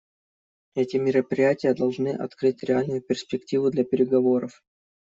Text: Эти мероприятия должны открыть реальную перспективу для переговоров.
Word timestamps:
Эти 0.73 0.97
мероприятия 0.97 1.75
должны 1.75 2.09
открыть 2.15 2.63
реальную 2.63 3.01
перспективу 3.03 3.69
для 3.69 3.83
переговоров. 3.83 4.63